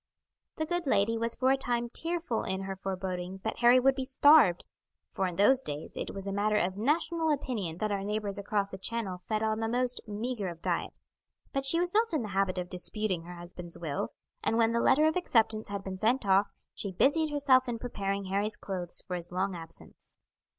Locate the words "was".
1.15-1.35, 6.11-6.25, 11.79-11.93